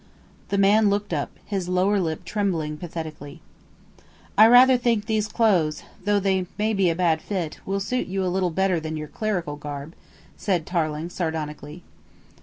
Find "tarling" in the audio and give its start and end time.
10.65-11.11